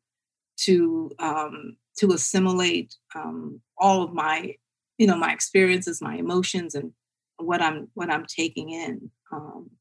to 0.57 1.11
um, 1.19 1.77
to 1.97 2.11
assimilate 2.11 2.95
um, 3.15 3.61
all 3.77 4.03
of 4.03 4.13
my, 4.13 4.55
you 4.97 5.07
know, 5.07 5.17
my 5.17 5.33
experiences, 5.33 6.01
my 6.01 6.15
emotions, 6.15 6.75
and 6.75 6.91
what 7.37 7.61
I'm 7.61 7.89
what 7.95 8.11
I'm 8.11 8.25
taking 8.25 8.69
in. 8.69 9.09
Um, 9.31 9.71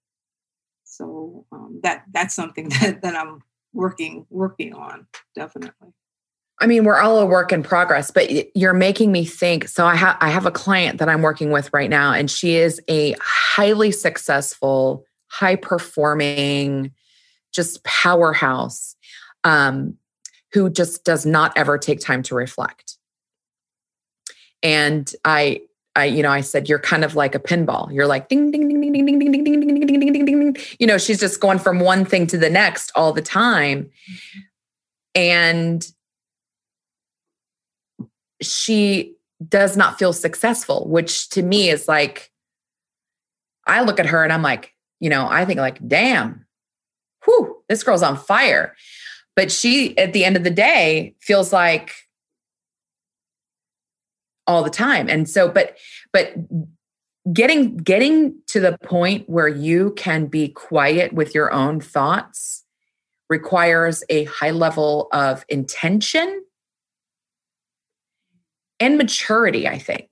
so 0.84 1.44
um, 1.52 1.80
that 1.82 2.04
that's 2.10 2.34
something 2.34 2.68
that 2.80 3.02
that 3.02 3.14
I'm 3.14 3.42
working 3.74 4.26
working 4.30 4.72
on 4.74 5.06
definitely 5.34 5.92
I 6.60 6.66
mean, 6.66 6.84
we're 6.84 7.00
all 7.00 7.18
a 7.18 7.26
work 7.26 7.52
in 7.52 7.64
progress, 7.64 8.12
but 8.12 8.56
you're 8.56 8.72
making 8.74 9.10
me 9.10 9.24
think. 9.24 9.66
So 9.68 9.86
I 9.86 9.96
have 9.96 10.16
I 10.20 10.30
have 10.30 10.46
a 10.46 10.52
client 10.52 10.98
that 10.98 11.08
I'm 11.08 11.20
working 11.20 11.50
with 11.50 11.68
right 11.72 11.90
now, 11.90 12.12
and 12.12 12.30
she 12.30 12.54
is 12.54 12.80
a 12.88 13.16
highly 13.20 13.90
successful, 13.90 15.04
high 15.26 15.56
performing, 15.56 16.92
just 17.52 17.82
powerhouse, 17.82 18.94
um, 19.42 19.98
who 20.52 20.70
just 20.70 21.04
does 21.04 21.26
not 21.26 21.52
ever 21.56 21.76
take 21.76 21.98
time 21.98 22.22
to 22.24 22.36
reflect. 22.36 22.98
And 24.62 25.12
I, 25.24 25.62
I, 25.96 26.06
you 26.06 26.22
know, 26.22 26.30
I 26.30 26.40
said 26.40 26.68
you're 26.68 26.78
kind 26.78 27.04
of 27.04 27.14
like 27.14 27.34
a 27.34 27.38
pinball. 27.38 27.92
You're 27.92 28.06
like 28.06 28.28
ding 28.28 28.50
ding 28.50 28.68
ding 28.68 28.80
ding 28.80 28.92
ding 28.92 29.06
ding 29.06 29.18
ding 29.18 29.32
ding 29.32 29.44
ding 29.44 29.60
ding 29.60 29.86
ding 29.86 30.12
ding 30.12 30.24
ding 30.24 30.52
ding. 30.52 30.56
You 30.78 30.86
know, 30.86 30.98
she's 30.98 31.20
just 31.20 31.40
going 31.40 31.58
from 31.58 31.80
one 31.80 32.04
thing 32.04 32.26
to 32.28 32.38
the 32.38 32.50
next 32.50 32.90
all 32.96 33.12
the 33.12 33.22
time, 33.22 33.90
and 35.14 35.86
she 38.42 39.14
does 39.48 39.76
not 39.76 39.98
feel 39.98 40.12
successful, 40.12 40.88
which 40.88 41.28
to 41.30 41.42
me 41.42 41.68
is 41.68 41.88
like, 41.88 42.30
I 43.66 43.82
look 43.82 44.00
at 44.00 44.06
her 44.06 44.22
and 44.22 44.32
I'm 44.32 44.42
like, 44.42 44.72
you 45.00 45.10
know, 45.10 45.26
I 45.28 45.44
think 45.44 45.58
like, 45.58 45.86
damn, 45.86 46.46
whew, 47.24 47.56
this 47.68 47.82
girl's 47.82 48.02
on 48.02 48.16
fire. 48.16 48.74
But 49.36 49.50
she, 49.50 49.96
at 49.98 50.12
the 50.12 50.24
end 50.24 50.36
of 50.36 50.44
the 50.44 50.50
day, 50.50 51.14
feels 51.20 51.52
like 51.52 51.92
all 54.46 54.62
the 54.62 54.70
time. 54.70 55.08
And 55.08 55.28
so, 55.28 55.48
but, 55.48 55.76
but 56.12 56.34
getting 57.32 57.76
getting 57.78 58.38
to 58.46 58.60
the 58.60 58.76
point 58.82 59.28
where 59.28 59.48
you 59.48 59.92
can 59.96 60.26
be 60.26 60.48
quiet 60.48 61.12
with 61.12 61.34
your 61.34 61.52
own 61.52 61.80
thoughts 61.80 62.64
requires 63.30 64.04
a 64.10 64.24
high 64.24 64.50
level 64.50 65.08
of 65.12 65.44
intention 65.48 66.44
and 68.78 68.98
maturity, 68.98 69.66
I 69.66 69.78
think. 69.78 70.08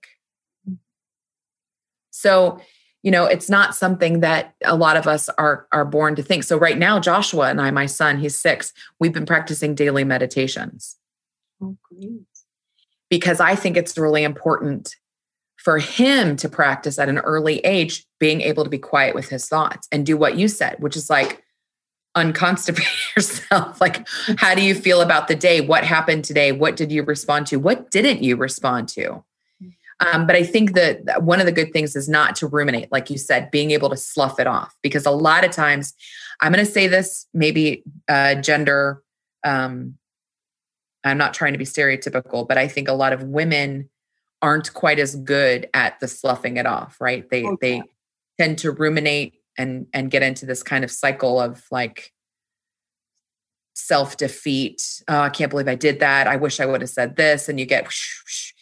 So, 2.11 2.61
you 3.03 3.11
know, 3.11 3.27
it's 3.27 3.51
not 3.51 3.75
something 3.75 4.21
that 4.21 4.55
a 4.65 4.77
lot 4.77 4.97
of 4.97 5.07
us 5.07 5.29
are 5.31 5.67
are 5.73 5.85
born 5.85 6.15
to 6.17 6.23
think. 6.23 6.45
So 6.45 6.57
right 6.57 6.79
now, 6.79 6.99
Joshua 6.99 7.51
and 7.51 7.61
I, 7.61 7.71
my 7.71 7.87
son, 7.87 8.19
he's 8.19 8.37
six, 8.39 8.73
we've 8.99 9.13
been 9.13 9.27
practicing 9.27 9.75
daily 9.75 10.05
meditations. 10.05 10.97
Oh, 11.61 11.77
great. 11.83 12.32
Because 13.13 13.41
I 13.41 13.55
think 13.57 13.77
it's 13.77 13.99
really 13.99 14.25
important 14.25 14.97
for 15.59 15.79
him 15.79 16.35
to 16.37 16.49
practice 16.49 16.99
at 16.99 17.11
an 17.11 17.19
early 17.19 17.59
age 17.59 18.07
being 18.19 18.41
able 18.41 18.65
to 18.65 18.71
be 18.71 18.79
quiet 18.79 19.15
with 19.15 19.29
his 19.29 19.47
thoughts 19.47 19.87
and 19.93 20.07
do 20.07 20.17
what 20.17 20.39
you 20.39 20.49
said, 20.49 20.77
which 20.79 20.97
is 20.97 21.11
like 21.11 21.43
unconstipate 22.17 23.15
yourself. 23.17 23.83
Like, 23.83 24.09
how 24.39 24.55
do 24.55 24.63
you 24.63 24.75
feel 24.75 25.03
about 25.03 25.29
the 25.29 25.35
day? 25.35 25.61
What 25.61 25.85
happened 25.85 26.25
today? 26.25 26.53
What 26.53 26.75
did 26.75 26.91
you 26.91 27.03
respond 27.03 27.49
to? 27.49 27.59
What 27.59 27.91
didn't 27.91 28.23
you 28.23 28.37
respond 28.37 28.89
to? 28.91 29.23
Um, 30.01 30.27
but 30.27 30.35
I 30.35 30.43
think 30.43 30.73
that 30.73 31.23
one 31.23 31.39
of 31.39 31.45
the 31.45 31.53
good 31.53 31.75
things 31.75 31.95
is 31.95 32.09
not 32.09 32.35
to 32.37 32.47
ruminate, 32.47 32.91
like 32.91 33.11
you 33.11 33.19
said, 33.19 33.51
being 33.51 33.73
able 33.73 33.91
to 33.91 33.97
slough 33.99 34.41
it 34.41 34.47
off. 34.47 34.75
Because 34.83 35.05
a 35.05 35.11
lot 35.11 35.45
of 35.45 35.51
times, 35.51 35.93
I'm 36.41 36.51
going 36.51 36.65
to 36.65 36.73
say 36.73 36.87
this 36.87 37.27
maybe 37.35 37.85
uh, 38.09 38.37
gender, 38.37 39.03
um, 39.45 39.99
I'm 41.05 41.19
not 41.19 41.35
trying 41.35 41.53
to 41.53 41.59
be 41.59 41.65
stereotypical, 41.65 42.47
but 42.47 42.59
I 42.59 42.69
think 42.69 42.89
a 42.89 42.93
lot 42.93 43.13
of 43.13 43.23
women 43.25 43.89
aren't 44.41 44.73
quite 44.75 44.99
as 44.99 45.15
good 45.17 45.69
at 45.75 46.01
the 46.01 46.09
sloughing 46.09 46.57
it 46.57 46.67
off, 46.67 47.01
right? 47.01 47.29
They 47.29 47.45
okay. 47.45 47.81
they 47.81 47.83
tend 48.39 48.59
to 48.59 48.71
ruminate 48.71 49.35
and 49.59 49.87
and 49.93 50.11
get 50.11 50.23
into 50.23 50.47
this 50.47 50.63
kind 50.63 50.85
of 50.85 50.91
cycle 50.91 51.41
of 51.41 51.65
like 51.71 52.13
self 53.75 54.17
defeat. 54.17 55.03
Oh, 55.09 55.21
I 55.21 55.29
can't 55.31 55.51
believe 55.51 55.69
I 55.69 55.75
did 55.75 56.01
that. 56.01 56.27
I 56.27 56.37
wish 56.37 56.61
I 56.61 56.67
would 56.67 56.81
have 56.81 56.91
said 56.91 57.17
this, 57.17 57.49
and 57.49 57.59
you 57.59 57.67
get. 57.67 57.85
Whoosh, 57.85 58.23
whoosh. 58.25 58.53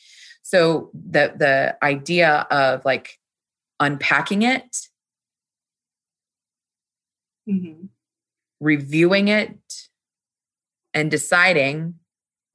So 0.43 0.91
the 0.95 1.33
the 1.37 1.77
idea 1.85 2.47
of 2.51 2.85
like 2.85 3.19
unpacking 3.79 4.43
it, 4.43 4.89
Mm-hmm. 7.49 7.87
reviewing 8.61 9.29
it, 9.29 9.59
and 10.95 11.11
deciding 11.11 12.00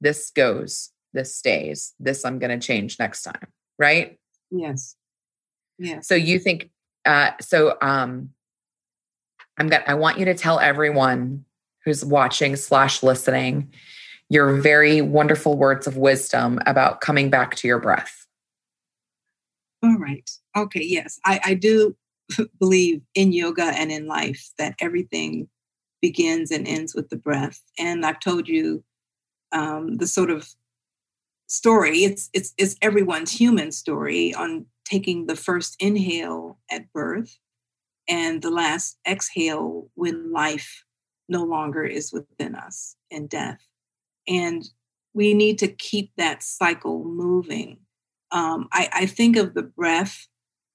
this 0.00 0.30
goes, 0.30 0.90
this 1.12 1.34
stays, 1.34 1.94
this 1.98 2.24
I'm 2.24 2.38
going 2.38 2.58
to 2.58 2.64
change 2.64 2.98
next 2.98 3.22
time, 3.22 3.48
right? 3.78 4.18
Yes. 4.50 4.96
Yes. 5.78 6.08
So 6.08 6.14
you 6.14 6.38
think 6.38 6.70
uh 7.04 7.32
so 7.40 7.76
um 7.80 8.30
I'm 9.58 9.68
gonna 9.68 9.84
I 9.86 9.94
want 9.94 10.18
you 10.18 10.24
to 10.26 10.34
tell 10.34 10.58
everyone 10.58 11.44
who's 11.84 12.04
watching 12.04 12.56
slash 12.56 13.02
listening 13.02 13.72
your 14.28 14.56
very 14.60 15.00
wonderful 15.00 15.56
words 15.56 15.86
of 15.86 15.96
wisdom 15.96 16.58
about 16.66 17.00
coming 17.00 17.30
back 17.30 17.54
to 17.56 17.68
your 17.68 17.78
breath. 17.78 18.26
All 19.82 19.96
right. 19.98 20.28
Okay. 20.56 20.82
Yes. 20.82 21.20
I, 21.24 21.40
I 21.44 21.54
do 21.54 21.96
believe 22.58 23.02
in 23.14 23.32
yoga 23.32 23.64
and 23.64 23.92
in 23.92 24.06
life 24.06 24.50
that 24.58 24.74
everything 24.80 25.48
begins 26.02 26.50
and 26.50 26.66
ends 26.66 26.94
with 26.94 27.08
the 27.08 27.16
breath. 27.16 27.60
And 27.78 28.04
I've 28.04 28.20
told 28.20 28.48
you 28.48 28.82
um, 29.52 29.96
the 29.96 30.06
sort 30.06 30.30
of 30.30 30.48
story. 31.46 32.04
It's 32.04 32.30
it's 32.32 32.54
it's 32.58 32.76
everyone's 32.82 33.32
human 33.32 33.72
story 33.72 34.34
on 34.34 34.66
taking 34.84 35.26
the 35.26 35.36
first 35.36 35.76
inhale 35.80 36.58
at 36.70 36.92
birth 36.92 37.38
and 38.08 38.42
the 38.42 38.50
last 38.50 38.98
exhale 39.08 39.88
when 39.94 40.32
life 40.32 40.84
no 41.28 41.42
longer 41.42 41.84
is 41.84 42.12
within 42.12 42.54
us 42.54 42.96
in 43.10 43.26
death. 43.26 43.66
And 44.28 44.64
we 45.12 45.34
need 45.34 45.58
to 45.58 45.68
keep 45.68 46.12
that 46.16 46.42
cycle 46.42 47.04
moving. 47.04 47.78
Um, 48.30 48.68
I, 48.72 48.88
I 48.92 49.06
think 49.06 49.36
of 49.36 49.54
the 49.54 49.62
breath 49.62 50.26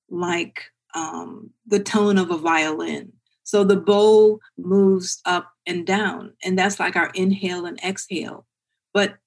like 0.10 0.64
um, 0.94 1.52
the 1.66 1.80
tone 1.80 2.18
of 2.18 2.32
a 2.32 2.38
violin. 2.38 3.14
So 3.44 3.64
the 3.64 3.78
bow 3.78 4.40
moves 4.58 5.22
up 5.26 5.52
and 5.66 5.86
down, 5.86 6.34
and 6.44 6.58
that's 6.58 6.80
like 6.80 6.96
our 6.96 7.12
inhale 7.14 7.66
and 7.66 7.80
exhale. 7.84 8.46
But 8.94 9.18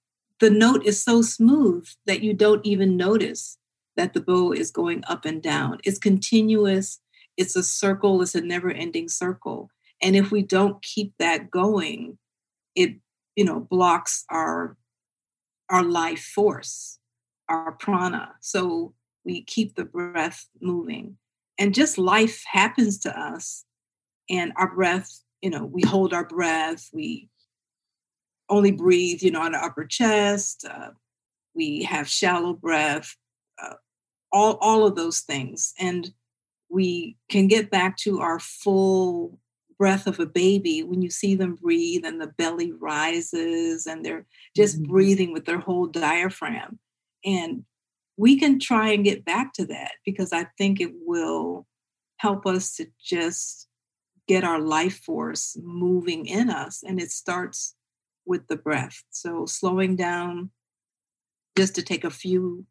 the 0.41 0.51
note 0.51 0.85
is 0.85 1.03
so 1.03 1.23
smooth 1.23 1.89
that 2.07 2.23
you 2.23 2.35
don't 2.35 2.65
even 2.67 2.97
notice 2.97 3.59
that 3.97 4.13
the 4.13 4.21
bow 4.21 4.53
is 4.53 4.71
going 4.71 5.03
up 5.07 5.25
and 5.25 5.43
down. 5.43 5.79
It's 5.85 5.99
continuous, 5.99 7.01
it's 7.37 7.57
a 7.57 7.63
circle, 7.63 8.21
it's 8.23 8.35
a 8.35 8.41
never 8.41 8.71
ending 8.71 9.09
circle. 9.09 9.71
And 10.03 10.17
if 10.17 10.31
we 10.31 10.43
don't 10.43 10.83
keep 10.83 11.15
that 11.19 11.51
going, 11.51 12.19
it 12.75 12.97
you 13.37 13.45
know 13.45 13.61
blocks 13.61 14.25
our 14.31 14.77
our 15.71 15.83
life 15.83 16.23
force, 16.23 16.99
our 17.49 17.73
prana. 17.73 18.35
So 18.41 18.95
we 19.25 19.43
keep 19.43 19.77
the 19.77 19.85
breath 19.85 20.47
moving. 20.61 21.17
And 21.59 21.75
just 21.75 21.99
life 21.99 22.43
happens 22.51 22.99
to 23.01 23.19
us 23.19 23.65
and 24.29 24.53
our 24.57 24.75
breath, 24.75 25.21
you 25.41 25.51
know, 25.51 25.65
we 25.65 25.83
hold 25.83 26.13
our 26.13 26.27
breath, 26.27 26.91
we 26.93 27.29
only 28.49 28.73
breathe, 28.73 29.23
you 29.23 29.31
know, 29.31 29.43
on 29.43 29.53
the 29.53 29.65
upper 29.65 29.85
chest. 29.85 30.67
Uh, 30.69 30.91
we 31.55 31.83
have 31.85 32.09
shallow 32.09 32.53
breath, 32.53 33.17
uh, 33.63 33.75
all 34.33 34.59
all 34.61 34.87
of 34.87 34.97
those 34.97 35.21
things, 35.21 35.73
and 35.79 36.13
we 36.69 37.17
can 37.29 37.47
get 37.47 37.71
back 37.71 37.97
to 37.99 38.21
our 38.21 38.41
full 38.41 39.39
breath 39.79 40.07
of 40.07 40.21
a 40.21 40.27
baby 40.27 40.83
when 40.83 41.03
you 41.03 41.11
see 41.11 41.35
them 41.35 41.57
breathe 41.57 42.05
and 42.05 42.21
the 42.21 42.29
belly 42.39 42.73
rises 42.73 43.87
and 43.87 44.05
they're 44.05 44.25
just 44.57 44.77
mm-hmm. 44.77 44.91
breathing 44.91 45.33
with 45.33 45.47
their 45.47 45.59
whole 45.59 45.87
diaphragm, 45.87 46.79
and 47.25 47.65
we 48.17 48.39
can 48.39 48.61
try 48.61 48.91
and 48.93 49.05
get 49.05 49.25
back 49.25 49.53
to 49.53 49.67
that 49.67 49.93
because 50.05 50.33
I 50.33 50.47
think 50.59 50.81
it 50.81 50.93
will 50.95 51.67
help 52.19 52.47
us 52.47 52.77
to 52.77 52.87
just 53.03 53.69
get 54.27 54.45
our 54.45 54.61
life 54.61 55.01
force 55.05 55.57
moving 55.63 56.27
in 56.27 56.51
us, 56.51 56.83
and 56.83 57.01
it 57.01 57.11
starts 57.11 57.75
with 58.27 58.47
the 58.49 58.57
breath. 58.57 59.03
So 59.11 59.47
slowing 59.47 59.97
down 59.97 60.51
just 61.57 61.75
to 61.77 61.83
take 61.83 62.05
a 62.05 62.11
few 62.11 62.67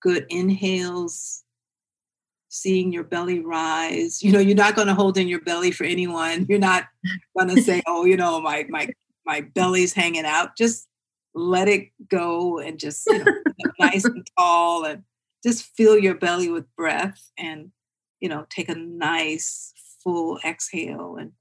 good 0.00 0.26
inhales, 0.28 1.44
seeing 2.48 2.92
your 2.92 3.04
belly 3.04 3.40
rise. 3.40 4.22
You 4.22 4.32
know, 4.32 4.38
you're 4.38 4.56
not 4.56 4.76
going 4.76 4.88
to 4.88 4.94
hold 4.94 5.18
in 5.18 5.28
your 5.28 5.40
belly 5.40 5.70
for 5.70 5.84
anyone. 5.84 6.46
You're 6.48 6.58
not 6.58 6.86
going 7.36 7.54
to 7.54 7.62
say, 7.62 7.82
"Oh, 7.86 8.04
you 8.04 8.16
know, 8.16 8.40
my 8.40 8.66
my 8.68 8.88
my 9.26 9.40
belly's 9.40 9.92
hanging 9.92 10.24
out." 10.24 10.56
Just 10.56 10.88
let 11.34 11.68
it 11.68 11.88
go 12.08 12.58
and 12.58 12.78
just 12.78 13.06
you 13.06 13.24
know, 13.24 13.32
nice 13.78 14.04
and 14.04 14.26
tall 14.36 14.84
and 14.84 15.04
just 15.44 15.64
fill 15.76 15.96
your 15.96 16.14
belly 16.14 16.50
with 16.50 16.64
breath 16.76 17.30
and 17.38 17.70
you 18.20 18.28
know 18.28 18.46
take 18.50 18.68
a 18.68 18.74
nice 18.74 19.72
full 20.02 20.38
exhale 20.44 21.16
and 21.18 21.32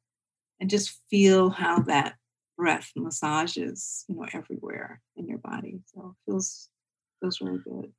and 0.60 0.69
just 0.69 0.99
feel 1.10 1.49
how 1.49 1.79
that 1.79 2.15
breath 2.60 2.91
massages, 2.98 4.04
you 4.10 4.15
know, 4.15 4.26
everywhere 4.34 5.02
in 5.15 5.30
your 5.30 5.38
body. 5.38 5.80
So 5.95 6.13
it 6.13 6.30
feels 6.30 6.67
feels 7.22 7.39
really 7.39 7.60
good. 7.63 7.93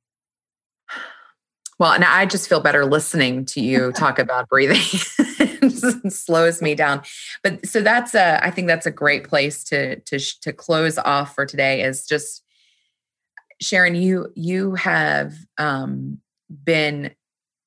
Well, 1.79 1.93
and 1.93 2.03
I 2.03 2.27
just 2.27 2.47
feel 2.47 2.59
better 2.59 2.85
listening 2.85 3.45
to 3.45 3.59
you 3.59 3.91
talk 3.95 4.19
about 4.19 4.47
breathing. 4.47 4.77
it 5.17 6.13
slows 6.13 6.61
me 6.61 6.75
down. 6.75 7.01
But 7.41 7.65
so 7.65 7.81
that's 7.81 8.13
a 8.13 8.39
I 8.45 8.51
think 8.51 8.67
that's 8.67 8.85
a 8.85 8.91
great 8.91 9.27
place 9.27 9.63
to 9.65 9.99
to 10.01 10.19
to 10.41 10.53
close 10.53 10.99
off 10.99 11.33
for 11.33 11.47
today 11.47 11.81
is 11.81 12.05
just 12.05 12.43
Sharon, 13.59 13.95
you 13.95 14.31
you 14.35 14.75
have 14.75 15.33
um 15.57 16.19
been 16.63 17.15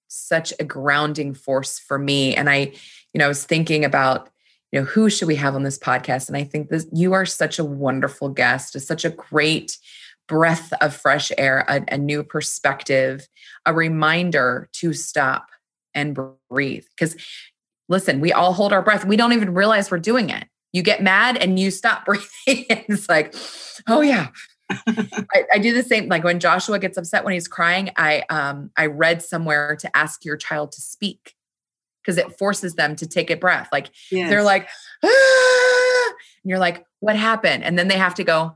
such 0.06 0.52
a 0.60 0.64
grounding 0.64 1.34
force 1.34 1.80
for 1.80 1.98
me 1.98 2.36
and 2.36 2.48
I 2.48 2.72
you 3.12 3.18
know 3.18 3.24
I 3.24 3.28
was 3.28 3.44
thinking 3.44 3.84
about 3.84 4.30
you 4.74 4.80
know 4.80 4.86
who 4.86 5.08
should 5.08 5.28
we 5.28 5.36
have 5.36 5.54
on 5.54 5.62
this 5.62 5.78
podcast? 5.78 6.26
And 6.26 6.36
i 6.36 6.42
think 6.42 6.68
this 6.68 6.86
you 6.92 7.12
are 7.12 7.24
such 7.24 7.58
a 7.60 7.64
wonderful 7.64 8.28
guest 8.28 8.78
such 8.80 9.04
a 9.04 9.10
great 9.10 9.78
breath 10.26 10.72
of 10.80 10.96
fresh 10.96 11.30
air 11.38 11.64
a, 11.68 11.84
a 11.88 11.96
new 11.96 12.24
perspective 12.24 13.28
a 13.64 13.72
reminder 13.72 14.68
to 14.72 14.92
stop 14.92 15.46
and 15.94 16.18
breathe. 16.50 16.84
Because 16.90 17.16
listen 17.88 18.20
we 18.20 18.32
all 18.32 18.52
hold 18.52 18.72
our 18.72 18.82
breath. 18.82 19.04
We 19.04 19.16
don't 19.16 19.32
even 19.32 19.54
realize 19.54 19.90
we're 19.90 19.98
doing 19.98 20.28
it. 20.28 20.48
You 20.72 20.82
get 20.82 21.02
mad 21.02 21.36
and 21.36 21.56
you 21.58 21.70
stop 21.70 22.04
breathing. 22.06 22.66
It's 22.88 23.08
like 23.08 23.32
oh 23.86 24.00
yeah. 24.00 24.28
I, 24.70 25.44
I, 25.52 25.58
do 25.58 25.74
the 25.74 25.82
same 25.82 26.08
like 26.08 26.24
when 26.24 26.40
joshua 26.40 26.78
gets 26.78 26.96
upset 26.96 27.22
when 27.22 27.34
he's 27.34 27.46
crying 27.46 27.90
i 27.98 28.22
um 28.30 28.70
i 28.78 28.86
read 28.86 29.20
somewhere 29.20 29.76
to 29.76 29.94
ask 29.94 30.24
your 30.24 30.38
child 30.38 30.72
to 30.72 30.80
speak 30.80 31.34
because 32.04 32.18
it 32.18 32.36
forces 32.38 32.74
them 32.74 32.96
to 32.96 33.06
take 33.06 33.30
a 33.30 33.36
breath. 33.36 33.68
Like 33.72 33.90
yes. 34.10 34.28
they're 34.28 34.42
like, 34.42 34.68
ah! 35.02 36.08
and 36.42 36.50
you're 36.50 36.58
like, 36.58 36.84
what 37.00 37.16
happened? 37.16 37.64
And 37.64 37.78
then 37.78 37.88
they 37.88 37.96
have 37.96 38.14
to 38.16 38.24
go, 38.24 38.54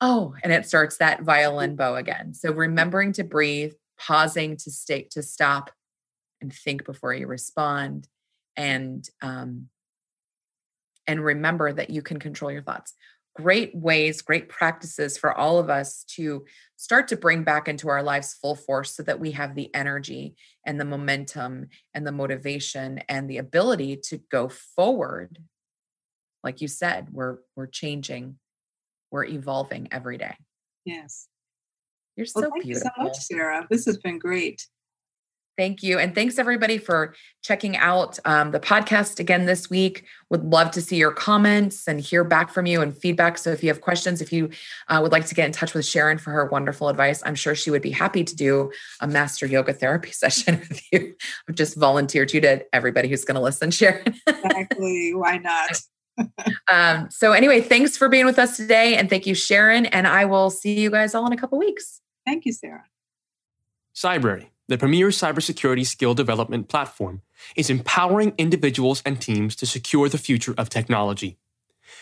oh, 0.00 0.34
and 0.42 0.52
it 0.52 0.66
starts 0.66 0.98
that 0.98 1.22
violin 1.22 1.76
bow 1.76 1.96
again. 1.96 2.34
So 2.34 2.52
remembering 2.52 3.12
to 3.14 3.24
breathe, 3.24 3.72
pausing 3.98 4.56
to 4.58 4.70
stay 4.70 5.02
to 5.10 5.22
stop 5.22 5.70
and 6.40 6.52
think 6.52 6.84
before 6.84 7.12
you 7.12 7.26
respond, 7.26 8.06
and 8.56 9.08
um, 9.22 9.68
and 11.06 11.24
remember 11.24 11.72
that 11.72 11.90
you 11.90 12.02
can 12.02 12.18
control 12.18 12.50
your 12.50 12.62
thoughts 12.62 12.94
great 13.38 13.72
ways, 13.72 14.20
great 14.20 14.48
practices 14.48 15.16
for 15.16 15.32
all 15.32 15.60
of 15.60 15.70
us 15.70 16.02
to 16.02 16.44
start 16.74 17.06
to 17.06 17.16
bring 17.16 17.44
back 17.44 17.68
into 17.68 17.88
our 17.88 18.02
lives 18.02 18.34
full 18.34 18.56
force 18.56 18.96
so 18.96 19.02
that 19.04 19.20
we 19.20 19.30
have 19.30 19.54
the 19.54 19.72
energy 19.76 20.34
and 20.66 20.80
the 20.80 20.84
momentum 20.84 21.68
and 21.94 22.04
the 22.04 22.10
motivation 22.10 22.98
and 23.08 23.30
the 23.30 23.38
ability 23.38 23.96
to 23.96 24.18
go 24.32 24.48
forward. 24.48 25.38
Like 26.42 26.60
you 26.60 26.66
said, 26.66 27.08
we're 27.12 27.38
we're 27.54 27.68
changing, 27.68 28.38
we're 29.12 29.26
evolving 29.26 29.86
every 29.92 30.18
day. 30.18 30.34
Yes. 30.84 31.28
You're 32.16 32.26
so 32.26 32.40
well, 32.40 32.50
thank 32.50 32.64
beautiful. 32.64 32.90
you 32.96 33.02
so 33.04 33.04
much, 33.04 33.18
Sarah. 33.18 33.66
This 33.70 33.86
has 33.86 33.98
been 33.98 34.18
great. 34.18 34.66
Thank 35.58 35.82
you. 35.82 35.98
And 35.98 36.14
thanks 36.14 36.38
everybody 36.38 36.78
for 36.78 37.16
checking 37.42 37.76
out 37.76 38.16
um, 38.24 38.52
the 38.52 38.60
podcast 38.60 39.18
again 39.18 39.44
this 39.44 39.68
week. 39.68 40.04
Would 40.30 40.44
love 40.44 40.70
to 40.70 40.80
see 40.80 40.94
your 40.94 41.10
comments 41.10 41.88
and 41.88 42.00
hear 42.00 42.22
back 42.22 42.52
from 42.52 42.64
you 42.64 42.80
and 42.80 42.96
feedback. 42.96 43.38
So 43.38 43.50
if 43.50 43.64
you 43.64 43.68
have 43.68 43.80
questions, 43.80 44.20
if 44.20 44.32
you 44.32 44.50
uh, 44.86 45.00
would 45.02 45.10
like 45.10 45.26
to 45.26 45.34
get 45.34 45.46
in 45.46 45.52
touch 45.52 45.74
with 45.74 45.84
Sharon 45.84 46.16
for 46.16 46.30
her 46.30 46.46
wonderful 46.46 46.88
advice, 46.88 47.24
I'm 47.26 47.34
sure 47.34 47.56
she 47.56 47.72
would 47.72 47.82
be 47.82 47.90
happy 47.90 48.22
to 48.22 48.36
do 48.36 48.70
a 49.00 49.08
master 49.08 49.46
yoga 49.46 49.72
therapy 49.72 50.12
session 50.12 50.60
with 50.68 50.80
you. 50.92 51.16
I've 51.48 51.56
just 51.56 51.76
volunteered 51.76 52.32
you 52.32 52.40
to 52.42 52.64
everybody 52.72 53.08
who's 53.08 53.24
going 53.24 53.34
to 53.34 53.42
listen, 53.42 53.70
Sharon. 53.72 54.14
exactly. 54.28 55.12
Why 55.12 55.38
not? 55.38 55.80
um, 56.70 57.08
so 57.10 57.32
anyway, 57.32 57.62
thanks 57.62 57.96
for 57.96 58.08
being 58.08 58.26
with 58.26 58.38
us 58.38 58.56
today. 58.56 58.94
And 58.94 59.10
thank 59.10 59.26
you, 59.26 59.34
Sharon. 59.34 59.86
And 59.86 60.06
I 60.06 60.24
will 60.24 60.50
see 60.50 60.78
you 60.78 60.88
guys 60.88 61.16
all 61.16 61.26
in 61.26 61.32
a 61.32 61.36
couple 61.36 61.58
weeks. 61.58 62.00
Thank 62.24 62.44
you, 62.44 62.52
Sarah. 62.52 62.84
Cybrary 63.96 64.50
the 64.68 64.78
premier 64.78 65.08
cybersecurity 65.08 65.86
skill 65.86 66.14
development 66.14 66.68
platform, 66.68 67.22
is 67.56 67.70
empowering 67.70 68.34
individuals 68.36 69.02
and 69.04 69.20
teams 69.20 69.56
to 69.56 69.66
secure 69.66 70.08
the 70.08 70.18
future 70.18 70.54
of 70.58 70.68
technology. 70.68 71.38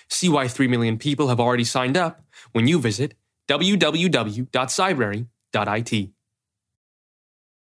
See 0.09 0.29
why 0.29 0.49
3 0.49 0.69
million 0.69 0.99
people 0.99 1.29
have 1.29 1.41
already 1.41 1.65
signed 1.65 1.97
up 1.97 2.23
when 2.53 2.67
you 2.67 2.79
visit 2.79 3.15
cybersecurity.it. 3.49 6.16